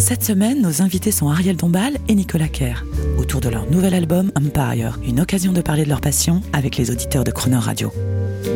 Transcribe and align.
Cette 0.00 0.24
semaine, 0.24 0.62
nos 0.62 0.80
invités 0.80 1.10
sont 1.12 1.28
Ariel 1.28 1.56
Dombal 1.56 1.98
et 2.08 2.14
Nicolas 2.14 2.48
Kerr, 2.48 2.86
autour 3.18 3.42
de 3.42 3.50
leur 3.50 3.70
nouvel 3.70 3.92
album 3.92 4.32
Empire, 4.34 4.98
une 5.06 5.20
occasion 5.20 5.52
de 5.52 5.60
parler 5.60 5.84
de 5.84 5.90
leur 5.90 6.00
passion 6.00 6.40
avec 6.54 6.78
les 6.78 6.90
auditeurs 6.90 7.22
de 7.22 7.30
Crooner 7.30 7.58
Radio. 7.58 7.92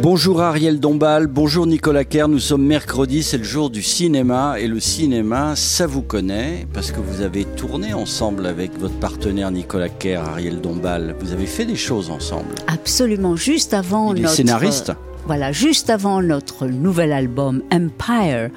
Bonjour 0.02 0.40
Ariel 0.40 0.80
Dombal, 0.80 1.26
bonjour 1.26 1.66
Nicolas 1.66 2.04
Kerr, 2.04 2.28
nous 2.28 2.38
sommes 2.38 2.64
mercredi, 2.64 3.22
c'est 3.22 3.36
le 3.36 3.44
jour 3.44 3.68
du 3.68 3.82
cinéma 3.82 4.58
et 4.58 4.66
le 4.66 4.80
cinéma, 4.80 5.54
ça 5.54 5.86
vous 5.86 6.00
connaît 6.00 6.66
parce 6.72 6.90
que 6.90 7.00
vous 7.00 7.20
avez 7.20 7.44
tourné 7.44 7.92
ensemble 7.92 8.46
avec 8.46 8.78
votre 8.78 8.98
partenaire 8.98 9.50
Nicolas 9.50 9.90
Kerr, 9.90 10.22
Ariel 10.22 10.62
Dombal, 10.62 11.14
vous 11.20 11.32
avez 11.32 11.46
fait 11.46 11.66
des 11.66 11.76
choses 11.76 12.08
ensemble. 12.08 12.54
Absolument, 12.68 13.36
juste 13.36 13.74
avant 13.74 14.14
Il 14.14 14.20
est 14.20 14.22
notre... 14.22 14.34
scénariste 14.34 14.92
Voilà, 15.26 15.52
juste 15.52 15.88
avant 15.88 16.20
notre 16.20 16.66
nouvel 16.66 17.10
album 17.10 17.62
Empire, 17.72 18.50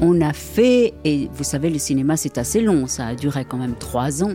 on 0.00 0.22
a 0.22 0.32
fait, 0.32 0.94
et 1.04 1.28
vous 1.34 1.44
savez, 1.44 1.68
le 1.68 1.78
cinéma 1.78 2.16
c'est 2.16 2.38
assez 2.38 2.62
long, 2.62 2.86
ça 2.86 3.08
a 3.08 3.14
duré 3.14 3.44
quand 3.44 3.58
même 3.58 3.74
trois 3.74 4.24
ans. 4.24 4.32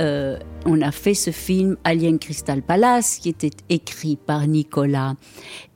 Euh, 0.00 0.36
on 0.66 0.80
a 0.82 0.90
fait 0.90 1.14
ce 1.14 1.30
film 1.30 1.76
Alien 1.84 2.18
Crystal 2.18 2.60
Palace 2.60 3.18
qui 3.18 3.28
était 3.28 3.50
écrit 3.68 4.16
par 4.16 4.48
Nicolas 4.48 5.14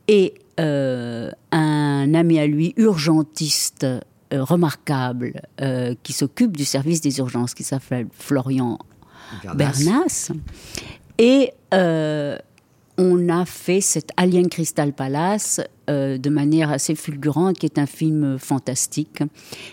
et 0.09 0.35
euh, 0.59 1.31
un 1.53 2.13
ami 2.15 2.41
à 2.41 2.47
lui, 2.47 2.75
urgentiste 2.77 3.85
euh, 3.85 4.43
remarquable, 4.43 5.43
euh, 5.61 5.95
qui 6.03 6.13
s'occupe 6.13 6.57
du 6.57 6.65
service 6.65 7.01
des 7.01 7.19
urgences, 7.19 7.55
qui 7.55 7.63
s'appelle 7.63 8.09
Florian 8.13 8.79
Bernas. 9.55 10.33
Et 11.19 11.53
euh, 11.73 12.37
on 12.99 13.29
a 13.29 13.45
fait 13.45 13.81
cet 13.81 14.11
Alien 14.17 14.49
Crystal 14.49 14.93
Palace 14.93 15.61
euh, 15.89 16.19
de 16.19 16.31
manière 16.31 16.71
assez 16.71 16.95
fulgurante, 16.95 17.59
qui 17.59 17.67
est 17.67 17.79
un 17.79 17.87
film 17.87 18.39
fantastique 18.39 19.23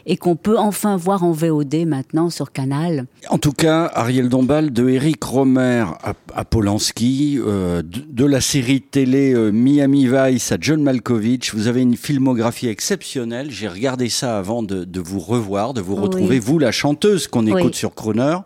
et 0.05 0.17
qu'on 0.17 0.35
peut 0.35 0.57
enfin 0.57 0.95
voir 0.97 1.23
en 1.23 1.31
VOD 1.31 1.85
maintenant 1.87 2.29
sur 2.29 2.51
Canal. 2.51 3.05
En 3.29 3.37
tout 3.37 3.51
cas, 3.51 3.91
Ariel 3.93 4.29
Dombal, 4.29 4.71
de 4.73 4.89
Eric 4.89 5.23
Romer 5.23 5.85
à, 6.03 6.13
à 6.35 6.45
Polanski, 6.45 7.39
euh, 7.39 7.81
de, 7.81 8.01
de 8.07 8.25
la 8.25 8.41
série 8.41 8.81
télé 8.81 9.33
euh, 9.33 9.51
Miami 9.51 10.07
Vice 10.07 10.51
à 10.51 10.57
John 10.59 10.81
Malkovich, 10.83 11.53
vous 11.53 11.67
avez 11.67 11.81
une 11.81 11.97
filmographie 11.97 12.67
exceptionnelle. 12.67 13.49
J'ai 13.51 13.67
regardé 13.67 14.09
ça 14.09 14.37
avant 14.37 14.63
de, 14.63 14.83
de 14.83 14.99
vous 14.99 15.19
revoir, 15.19 15.73
de 15.73 15.81
vous 15.81 15.95
Oui. 15.95 16.01
retrouver, 16.03 16.39
vous 16.39 16.59
la 16.59 16.71
chanteuse 16.71 17.27
qu'on 17.27 17.45
Oui. 17.47 17.59
écoute 17.59 17.75
sur 17.75 17.95
Croner, 17.95 18.37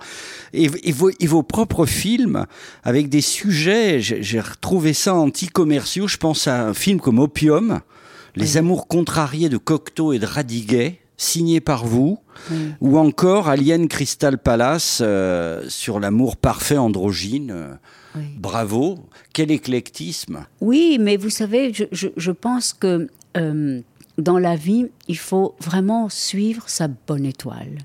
et, 0.53 0.69
et, 0.83 0.91
vos, 0.91 1.09
et 1.19 1.27
vos 1.27 1.43
propres 1.43 1.85
films 1.85 2.45
avec 2.83 3.09
des 3.09 3.21
sujets. 3.21 3.99
J'ai 3.99 4.39
retrouvé 4.39 4.93
ça 4.93 5.13
anti-commerciaux. 5.15 6.07
Je 6.07 6.17
pense 6.17 6.47
à 6.47 6.67
un 6.67 6.73
film 6.73 6.99
comme 6.99 7.19
Opium, 7.19 7.56
Les 8.35 8.51
Oui. 8.53 8.57
amours 8.57 8.87
contrariés 8.87 9.49
de 9.49 9.57
Cocteau 9.57 10.13
et 10.13 10.19
de 10.19 10.25
Radiguet, 10.25 10.99
signé 11.17 11.59
par 11.61 11.85
vous 11.85 12.19
ou 12.81 12.97
encore 12.99 13.49
Alien 13.49 13.87
Crystal 13.87 14.37
Palace 14.37 14.99
euh, 15.03 15.63
sur 15.67 15.99
l'amour 15.99 16.37
parfait 16.37 16.77
androgyne. 16.77 17.51
Euh, 17.51 17.73
Oui. 18.15 18.23
Bravo, 18.37 18.99
quel 19.33 19.51
éclectisme. 19.51 20.45
Oui, 20.61 20.97
mais 20.99 21.17
vous 21.17 21.29
savez, 21.29 21.71
je, 21.73 21.83
je- 21.91 22.07
je 22.15 22.31
pense 22.31 22.73
que 22.73 23.07
euh, 23.35 23.81
dans 24.17 24.39
la 24.39 24.55
vie, 24.55 24.87
il 25.07 25.17
faut 25.17 25.55
vraiment 25.59 26.09
suivre 26.09 26.63
sa 26.67 26.87
bonne 26.87 27.25
étoile 27.25 27.77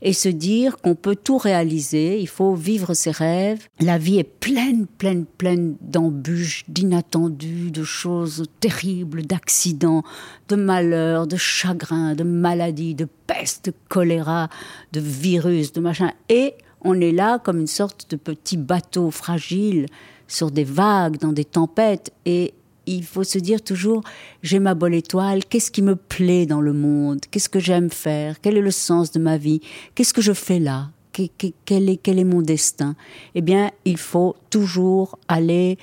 et 0.00 0.14
se 0.14 0.30
dire 0.30 0.78
qu'on 0.78 0.94
peut 0.94 1.16
tout 1.16 1.36
réaliser, 1.36 2.20
il 2.20 2.28
faut 2.28 2.54
vivre 2.54 2.94
ses 2.94 3.10
rêves. 3.10 3.68
La 3.80 3.98
vie 3.98 4.18
est 4.18 4.24
pleine, 4.24 4.86
pleine, 4.86 5.26
pleine 5.26 5.76
d'embûches, 5.82 6.64
d'inattendus, 6.68 7.70
de 7.70 7.84
choses 7.84 8.44
terribles, 8.60 9.22
d'accidents, 9.26 10.02
de 10.48 10.56
malheurs, 10.56 11.26
de 11.26 11.36
chagrins, 11.36 12.14
de 12.14 12.24
maladies, 12.24 12.94
de 12.94 13.08
peste, 13.26 13.66
de 13.66 13.74
choléra, 13.88 14.48
de 14.92 15.00
virus, 15.00 15.72
de 15.72 15.80
machin. 15.80 16.12
Et 16.30 16.54
on 16.80 16.98
est 17.00 17.12
là 17.12 17.38
comme 17.38 17.60
une 17.60 17.66
sorte 17.66 18.10
de 18.10 18.16
petit 18.16 18.56
bateau 18.56 19.10
fragile 19.10 19.86
sur 20.28 20.50
des 20.50 20.64
vagues, 20.64 21.18
dans 21.18 21.32
des 21.32 21.44
tempêtes. 21.44 22.12
Et 22.24 22.54
il 22.86 23.04
faut 23.04 23.24
se 23.24 23.38
dire 23.38 23.62
toujours, 23.62 24.02
j'ai 24.42 24.58
ma 24.58 24.74
bonne 24.74 24.94
étoile, 24.94 25.44
qu'est-ce 25.44 25.70
qui 25.70 25.82
me 25.82 25.96
plaît 25.96 26.46
dans 26.46 26.60
le 26.60 26.72
monde? 26.72 27.20
Qu'est-ce 27.30 27.48
que 27.48 27.60
j'aime 27.60 27.90
faire? 27.90 28.40
Quel 28.40 28.56
est 28.56 28.60
le 28.62 28.70
sens 28.70 29.10
de 29.12 29.18
ma 29.18 29.36
vie? 29.36 29.60
Qu'est-ce 29.94 30.14
que 30.14 30.22
je 30.22 30.32
fais 30.32 30.58
là? 30.58 30.90
Que- 31.12 31.28
que- 31.38 31.52
quel, 31.64 31.88
est, 31.88 31.96
quel 31.96 32.18
est 32.18 32.24
mon 32.24 32.42
destin? 32.42 32.96
Eh 33.34 33.40
bien, 33.40 33.70
il 33.84 33.96
faut 33.98 34.34
toujours 34.50 35.18
aller 35.28 35.78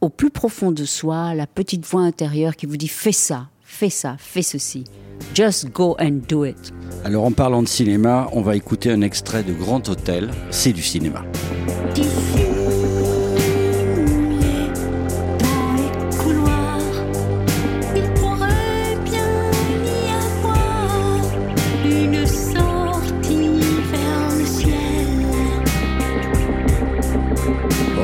au 0.00 0.08
plus 0.08 0.30
profond 0.30 0.72
de 0.72 0.84
soi, 0.84 1.34
la 1.34 1.46
petite 1.46 1.86
voix 1.86 2.02
intérieure 2.02 2.56
qui 2.56 2.66
vous 2.66 2.76
dit, 2.76 2.88
fais 2.88 3.12
ça, 3.12 3.48
fais 3.62 3.90
ça, 3.90 4.16
fais 4.18 4.42
ceci. 4.42 4.84
Just 5.34 5.70
go 5.72 5.96
and 5.98 6.20
do 6.28 6.44
it. 6.44 6.72
Alors 7.04 7.24
en 7.24 7.32
parlant 7.32 7.62
de 7.62 7.68
cinéma, 7.68 8.28
on 8.32 8.42
va 8.42 8.54
écouter 8.56 8.90
un 8.90 9.00
extrait 9.00 9.42
de 9.42 9.52
Grand 9.54 9.88
Hôtel, 9.88 10.30
c'est 10.50 10.72
du 10.72 10.82
cinéma. 10.82 11.24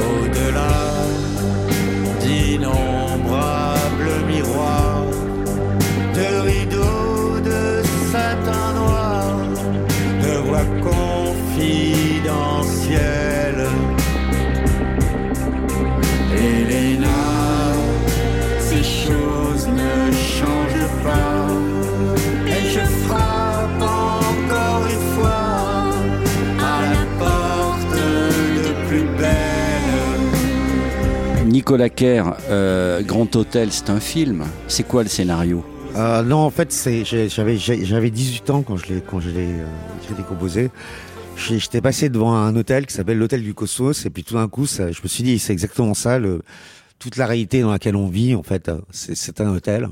Oh, 0.05 0.42
Nicolas 31.73 31.89
Kerr, 31.89 32.35
euh, 32.51 33.01
Grand 33.01 33.35
Hôtel, 33.35 33.73
c'est 33.73 33.89
un 33.89 33.99
film. 33.99 34.45
C'est 34.69 34.83
quoi 34.83 35.05
le 35.05 35.09
scénario? 35.09 35.65
Euh, 35.97 36.23
non, 36.23 36.37
en 36.41 36.51
fait, 36.51 36.71
j'avais 37.31 37.57
j'ai- 37.57 37.85
j'avais 37.87 38.11
18 38.11 38.51
ans 38.51 38.61
quand 38.61 38.77
je 38.77 38.89
l'ai 38.89 38.97
euh, 39.01 39.65
écrit 40.03 40.21
et 40.21 40.23
composé. 40.23 40.71
J'ai- 41.35 41.59
J'étais 41.59 41.81
passé 41.81 42.11
devant 42.11 42.35
un 42.35 42.55
hôtel 42.57 42.85
qui 42.85 42.93
s'appelle 42.93 43.17
l'hôtel 43.17 43.43
du 43.43 43.55
Cosmos 43.55 44.05
et 44.05 44.11
puis 44.11 44.23
tout 44.23 44.35
d'un 44.35 44.49
coup, 44.49 44.67
ça, 44.67 44.93
je 44.93 45.01
me 45.03 45.09
suis 45.09 45.25
dit 45.25 45.39
c'est 45.39 45.55
exactement 45.55 45.95
ça, 45.95 46.19
le, 46.19 46.43
toute 46.99 47.17
la 47.17 47.25
réalité 47.25 47.63
dans 47.63 47.71
laquelle 47.71 47.97
on 47.97 48.09
vit. 48.09 48.35
En 48.35 48.43
fait, 48.43 48.69
euh, 48.69 48.77
c'est 48.91 49.41
un 49.41 49.49
hôtel 49.49 49.89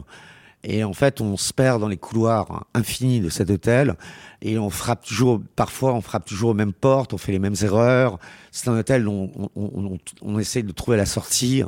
et 0.63 0.85
en 0.85 0.93
fait, 0.93 1.21
on 1.21 1.37
se 1.37 1.53
perd 1.53 1.81
dans 1.81 1.89
les 1.89 1.97
couloirs 1.97 2.67
infinis 2.75 3.21
de 3.21 3.31
cet 3.31 3.49
hôtel 3.49 3.95
et 4.43 4.59
on 4.59 4.69
frappe 4.69 5.05
toujours. 5.05 5.41
Parfois, 5.57 5.95
on 5.95 6.03
frappe 6.03 6.27
toujours 6.27 6.51
aux 6.51 6.55
mêmes 6.55 6.75
portes, 6.75 7.15
on 7.15 7.19
fait 7.19 7.33
les 7.33 7.39
mêmes 7.39 7.55
erreurs. 7.63 8.19
C'est 8.53 8.69
un 8.69 8.79
hôtel 8.79 9.05
dont 9.05 9.31
on, 9.57 9.99
on, 10.21 10.39
essaie 10.39 10.63
de 10.63 10.73
trouver 10.73 10.99
la 10.99 11.07
sortie. 11.07 11.63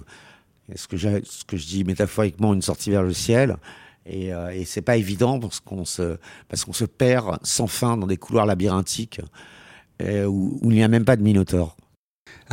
Ce 0.74 0.86
que 0.86 0.96
je 0.96 1.66
dis 1.66 1.84
métaphoriquement, 1.84 2.52
une 2.52 2.62
sortie 2.62 2.90
vers 2.90 3.02
le 3.02 3.14
ciel. 3.14 3.56
Et, 4.04 4.32
euh, 4.34 4.50
et 4.50 4.64
c'est 4.64 4.82
pas 4.82 4.96
évident 4.96 5.38
parce 5.38 5.60
qu'on 5.60 5.84
se 5.84 6.18
parce 6.48 6.64
qu'on 6.64 6.72
se 6.72 6.84
perd 6.84 7.38
sans 7.44 7.68
fin 7.68 7.96
dans 7.96 8.08
des 8.08 8.16
couloirs 8.16 8.46
labyrinthiques 8.46 9.20
euh, 10.02 10.24
où, 10.24 10.58
où 10.60 10.70
il 10.70 10.76
n'y 10.76 10.82
a 10.82 10.88
même 10.88 11.04
pas 11.04 11.16
de 11.16 11.22
minotaure. 11.22 11.76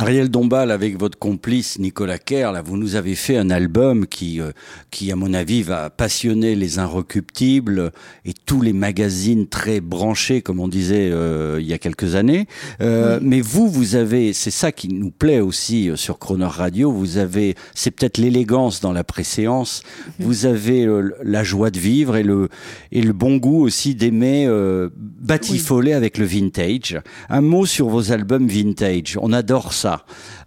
Ariel 0.00 0.30
Dombal, 0.30 0.70
avec 0.70 0.98
votre 0.98 1.18
complice 1.18 1.78
Nicolas 1.78 2.16
Kerr, 2.16 2.52
là, 2.52 2.62
vous 2.62 2.78
nous 2.78 2.94
avez 2.96 3.14
fait 3.14 3.36
un 3.36 3.50
album 3.50 4.06
qui, 4.06 4.40
euh, 4.40 4.52
qui, 4.90 5.12
à 5.12 5.16
mon 5.16 5.34
avis, 5.34 5.62
va 5.62 5.90
passionner 5.90 6.54
les 6.54 6.78
inrecuptibles 6.78 7.92
et 8.24 8.32
tous 8.32 8.62
les 8.62 8.72
magazines 8.72 9.46
très 9.46 9.82
branchés, 9.82 10.40
comme 10.40 10.58
on 10.58 10.68
disait 10.68 11.10
euh, 11.12 11.58
il 11.60 11.66
y 11.66 11.74
a 11.74 11.78
quelques 11.78 12.14
années. 12.14 12.46
Euh, 12.80 13.18
Mais 13.20 13.42
vous, 13.42 13.68
vous 13.68 13.94
avez, 13.94 14.32
c'est 14.32 14.50
ça 14.50 14.72
qui 14.72 14.88
nous 14.88 15.10
plaît 15.10 15.40
aussi 15.40 15.90
euh, 15.90 15.96
sur 15.96 16.18
Croner 16.18 16.46
Radio. 16.46 16.90
Vous 16.90 17.18
avez, 17.18 17.54
c'est 17.74 17.90
peut-être 17.90 18.16
l'élégance 18.16 18.80
dans 18.80 18.92
la 18.92 19.04
préséance. 19.04 19.82
Vous 20.18 20.46
avez 20.46 20.86
euh, 20.86 21.10
la 21.22 21.44
joie 21.44 21.70
de 21.70 21.78
vivre 21.78 22.16
et 22.16 22.22
le 22.22 22.48
et 22.90 23.02
le 23.02 23.12
bon 23.12 23.36
goût 23.36 23.60
aussi 23.60 23.94
d'aimer 23.94 24.46
euh, 24.46 24.88
batifoler 24.96 25.92
avec 25.92 26.16
le 26.16 26.24
vintage. 26.24 26.98
Un 27.28 27.42
mot 27.42 27.66
sur 27.66 27.90
vos 27.90 28.12
albums 28.12 28.48
vintage. 28.48 29.18
On 29.20 29.34
adore 29.34 29.74
ça. 29.74 29.89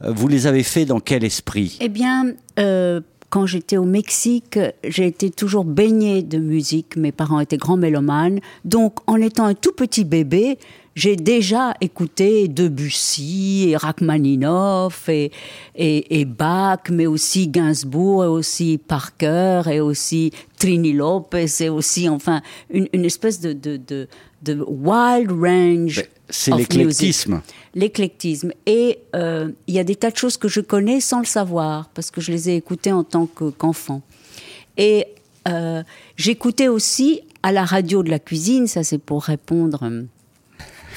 Euh, 0.03 0.11
Vous 0.11 0.27
les 0.27 0.47
avez 0.47 0.63
fait 0.63 0.85
dans 0.85 0.99
quel 0.99 1.23
esprit? 1.23 1.77
Eh 1.81 1.89
bien, 1.89 2.33
euh, 2.59 3.01
quand 3.29 3.45
j'étais 3.45 3.77
au 3.77 3.85
Mexique, 3.85 4.59
j'ai 4.87 5.07
été 5.07 5.31
toujours 5.31 5.65
baignée 5.65 6.21
de 6.21 6.37
musique. 6.37 6.95
Mes 6.95 7.11
parents 7.11 7.39
étaient 7.39 7.57
grands 7.57 7.77
mélomanes. 7.77 8.39
Donc, 8.63 8.99
en 9.07 9.17
étant 9.17 9.45
un 9.45 9.55
tout 9.55 9.73
petit 9.73 10.03
bébé, 10.03 10.59
j'ai 10.95 11.15
déjà 11.15 11.73
écouté 11.81 12.47
Debussy 12.47 13.69
et 13.69 13.77
Rachmaninoff 13.77 15.09
et, 15.09 15.31
et, 15.75 16.19
et 16.19 16.25
Bach, 16.25 16.89
mais 16.91 17.07
aussi 17.07 17.47
Gainsbourg 17.47 18.23
et 18.23 18.27
aussi 18.27 18.77
Parker 18.77 19.63
et 19.71 19.79
aussi 19.79 20.31
Trini 20.59 20.93
Lopez 20.93 21.47
et 21.61 21.69
aussi, 21.69 22.07
enfin, 22.09 22.41
une, 22.69 22.87
une 22.93 23.05
espèce 23.05 23.39
de, 23.39 23.53
de, 23.53 23.77
de, 23.77 24.07
de 24.43 24.63
wild 24.67 25.31
range. 25.31 26.03
C'est 26.29 26.55
l'éclectisme. 26.55 27.41
L'éclectisme. 27.75 28.51
Et 28.65 28.99
euh, 29.15 29.51
il 29.67 29.73
y 29.75 29.79
a 29.79 29.83
des 29.83 29.95
tas 29.95 30.11
de 30.11 30.17
choses 30.17 30.37
que 30.37 30.47
je 30.47 30.61
connais 30.61 30.99
sans 30.99 31.19
le 31.19 31.25
savoir, 31.25 31.89
parce 31.89 32.11
que 32.11 32.21
je 32.21 32.31
les 32.31 32.49
ai 32.49 32.55
écoutées 32.55 32.91
en 32.91 33.03
tant 33.03 33.25
que- 33.25 33.49
qu'enfant. 33.49 34.01
Et 34.77 35.05
euh, 35.47 35.83
j'écoutais 36.15 36.67
aussi 36.67 37.21
à 37.43 37.51
la 37.51 37.65
radio 37.65 38.03
de 38.03 38.09
la 38.09 38.19
cuisine, 38.19 38.67
ça 38.67 38.83
c'est 38.83 38.97
pour 38.97 39.23
répondre 39.23 39.91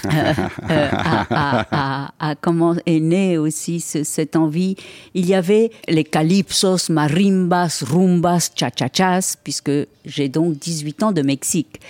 euh, 0.05 0.33
euh, 0.71 0.89
à, 0.93 1.27
à- 1.31 1.67
à- 1.71 2.31
à 2.31 2.35
comment 2.35 2.75
est 2.87 3.01
née 3.01 3.39
aussi 3.39 3.81
ce- 3.81 4.05
cette 4.05 4.37
envie. 4.37 4.77
Il 5.15 5.27
y 5.27 5.35
avait 5.35 5.71
les 5.89 6.05
calypsos, 6.05 6.89
marimbas, 6.91 7.83
rumbas, 7.87 8.51
cha-cha-chas, 8.55 9.37
puisque 9.43 9.73
j'ai 10.05 10.29
donc 10.29 10.59
18 10.59 11.03
ans 11.03 11.13
de 11.13 11.23
Mexique. 11.23 11.81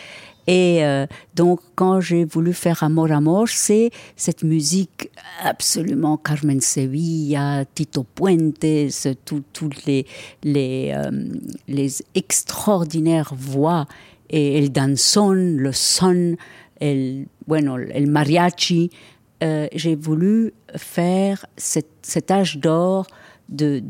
Et 0.49 0.85
euh, 0.85 1.07
donc, 1.35 1.59
quand 1.75 2.01
j'ai 2.01 2.25
voulu 2.25 2.53
faire 2.53 2.85
Amor 2.85 3.11
Amor, 3.11 3.49
c'est 3.49 3.91
cette 4.15 4.45
musique 4.45 5.11
absolument 5.43 6.17
Carmen 6.17 6.61
Sevilla, 6.61 7.65
Tito 7.75 8.05
Puentes, 8.05 8.65
tout- 9.25 9.43
toutes 9.53 9.85
les, 9.87 10.07
les, 10.45 10.93
euh, 10.95 11.11
les 11.67 11.91
extraordinaires 12.15 13.33
voix, 13.37 13.87
et 14.29 14.59
el 14.59 14.71
danzón, 14.73 15.57
le 15.57 15.73
son, 15.73 16.37
el, 16.81 17.27
bueno, 17.47 17.77
el 17.79 18.07
mariachi. 18.09 18.91
Euh, 19.45 19.69
j'ai 19.75 19.97
voulu 19.97 20.55
faire 20.77 21.45
cet, 21.59 22.31
âge 22.31 22.57
d'or 22.57 23.07
de, 23.51 23.83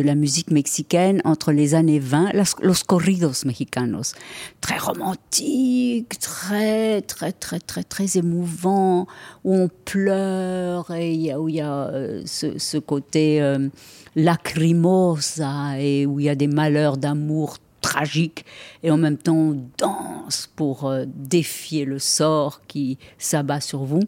la 0.00 0.14
musique 0.14 0.52
mexicaine 0.52 1.20
entre 1.24 1.50
les 1.50 1.74
années 1.74 1.98
20, 1.98 2.32
las- 2.32 2.54
los 2.62 2.84
corridos 2.86 3.44
mexicanos. 3.44 4.14
Très 4.60 4.78
romantique, 4.78 6.20
très, 6.20 7.02
très, 7.02 7.32
très, 7.32 7.58
très, 7.58 7.82
très 7.82 8.18
émouvant, 8.18 9.08
où 9.42 9.52
on 9.56 9.68
pleure 9.84 10.92
et 10.92 11.34
où 11.34 11.48
il 11.48 11.56
y 11.56 11.60
a 11.60 11.88
euh, 11.88 12.22
ce, 12.24 12.56
ce 12.56 12.78
côté 12.78 13.42
euh, 13.42 13.68
lacrimosa 14.14 15.80
et 15.80 16.06
où 16.06 16.20
il 16.20 16.26
y 16.26 16.28
a 16.28 16.34
des 16.34 16.46
malheurs 16.46 16.98
d'amour 16.98 17.58
tragiques 17.92 18.44
et 18.82 18.90
en 18.90 18.98
même 18.98 19.16
temps 19.18 19.54
danse 19.78 20.48
pour 20.56 20.84
euh, 20.86 21.04
défier 21.06 21.84
le 21.84 21.98
sort 21.98 22.60
qui 22.68 22.98
s'abat 23.18 23.60
sur 23.60 23.84
vous. 23.84 24.02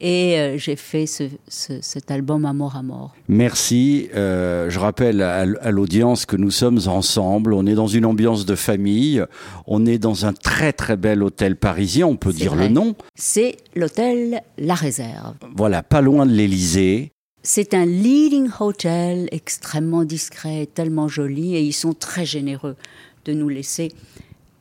Et 0.00 0.38
euh, 0.38 0.58
j'ai 0.58 0.74
fait 0.76 1.06
ce- 1.06 1.30
ce- 1.48 1.80
cet 1.80 2.10
album 2.10 2.44
Amour 2.44 2.74
à 2.76 2.82
mort. 2.82 3.14
Merci. 3.28 4.08
Euh, 4.14 4.68
je 4.68 4.78
rappelle 4.80 5.22
à, 5.22 5.42
à 5.60 5.70
l'audience 5.70 6.26
que 6.26 6.36
nous 6.36 6.50
sommes 6.50 6.80
ensemble. 6.86 7.54
On 7.54 7.64
est 7.64 7.74
dans 7.74 7.86
une 7.86 8.04
ambiance 8.04 8.44
de 8.44 8.56
famille. 8.56 9.22
On 9.66 9.86
est 9.86 9.98
dans 9.98 10.26
un 10.26 10.32
très 10.32 10.72
très 10.72 10.96
bel 10.96 11.22
hôtel 11.22 11.56
parisien. 11.56 12.06
On 12.08 12.16
peut 12.16 12.32
dire 12.32 12.54
vrai. 12.54 12.66
le 12.68 12.74
nom. 12.74 12.96
C'est 13.14 13.56
l'hôtel 13.76 14.42
La 14.58 14.74
Réserve. 14.74 15.36
Voilà, 15.56 15.82
pas 15.84 16.00
loin 16.02 16.26
de 16.26 16.32
l'Élysée. 16.32 17.12
C'est 17.46 17.74
un 17.74 17.84
leading 17.86 18.48
hotel 18.58 19.28
extrêmement 19.30 20.04
discret, 20.04 20.66
tellement 20.74 21.08
joli, 21.08 21.54
et 21.56 21.62
ils 21.62 21.74
sont 21.74 21.92
très 21.92 22.24
généreux 22.24 22.74
de 23.24 23.32
nous 23.32 23.48
laisser 23.48 23.92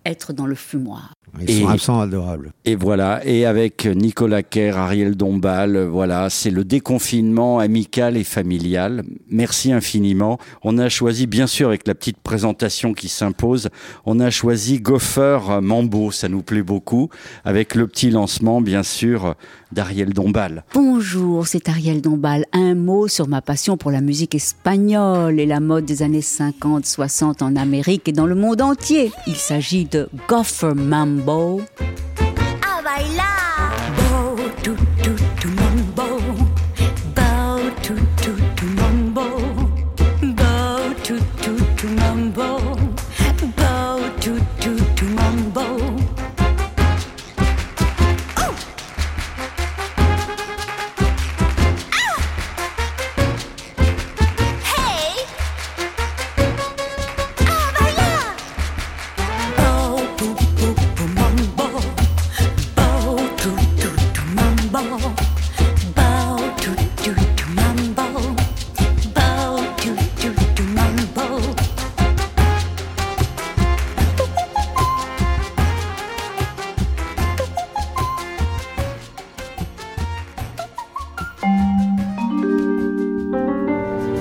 être 0.06 0.34
dans 0.34 0.46
le 0.46 0.56
fumoir. 0.56 1.14
Ils 1.42 1.50
Et- 1.50 1.62
sont 1.62 1.68
absents 1.68 2.00
adorables. 2.00 2.52
Et 2.64 2.76
voilà, 2.76 3.26
et 3.26 3.46
avec 3.46 3.88
Nicolas 3.88 4.44
Kerr, 4.44 4.78
Ariel 4.78 5.16
Dombal, 5.16 5.78
voilà, 5.86 6.30
c'est 6.30 6.52
le 6.52 6.64
déconfinement 6.64 7.58
amical 7.58 8.18
et 8.18 8.24
familial. 8.24 9.04
Merci 9.30 9.72
infiniment. 9.74 10.38
On 10.62 10.78
a 10.78 10.90
choisi, 10.90 11.26
bien 11.26 11.48
sûr, 11.48 11.70
avec 11.70 11.88
la 11.88 11.96
petite 11.96 12.18
présentation 12.20 12.94
qui 12.94 13.08
s'impose, 13.10 13.70
on 14.06 14.20
a 14.20 14.30
choisi 14.30 14.80
Gopher 14.80 15.40
Mambo, 15.62 16.12
ça 16.12 16.30
nous 16.30 16.44
plaît 16.44 16.62
beaucoup, 16.62 17.10
avec 17.46 17.74
le 17.74 17.88
petit 17.88 18.12
lancement, 18.12 18.62
bien 18.62 18.84
sûr, 18.84 19.34
d'Ariel 19.72 20.14
Dombal. 20.14 20.64
Bonjour, 20.76 21.48
c'est 21.48 21.68
Ariel 21.68 22.00
Dombal. 22.02 22.46
Un 22.54 22.76
mot 22.76 23.08
sur 23.08 23.28
ma 23.28 23.42
passion 23.42 23.76
pour 23.76 23.90
la 23.90 24.02
musique 24.02 24.36
espagnole 24.36 25.40
et 25.40 25.48
la 25.48 25.60
mode 25.60 25.86
des 25.86 26.04
années 26.04 26.22
50-60 26.22 27.42
en 27.42 27.56
Amérique 27.56 28.08
et 28.08 28.12
dans 28.12 28.28
le 28.28 28.36
monde 28.36 28.62
entier. 28.62 29.12
Il 29.26 29.36
s'agit 29.36 29.86
de 29.86 30.08
Gopher 30.30 30.76
Mambo. 30.76 31.24
A 31.34 32.82
bailar. 32.84 33.33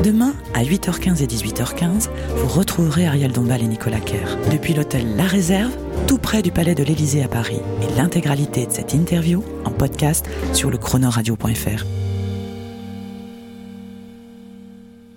Demain, 0.02 0.34
à 0.52 0.64
8h15 0.64 1.22
et 1.22 1.26
18h15, 1.26 2.08
vous 2.34 2.48
retrouverez 2.48 3.06
Ariel 3.06 3.30
Dombal 3.30 3.62
et 3.62 3.68
Nicolas 3.68 4.00
Kerr 4.00 4.36
depuis 4.50 4.74
l'hôtel 4.74 5.16
La 5.16 5.24
Réserve, 5.24 5.70
tout 6.08 6.18
près 6.18 6.42
du 6.42 6.50
palais 6.50 6.74
de 6.74 6.82
l'Élysée 6.82 7.22
à 7.22 7.28
Paris. 7.28 7.60
Et 7.82 7.96
l'intégralité 7.96 8.66
de 8.66 8.72
cette 8.72 8.94
interview 8.94 9.44
en 9.64 9.70
podcast 9.70 10.28
sur 10.54 10.70
le 10.70 10.78
chronoradio.fr. 10.78 11.84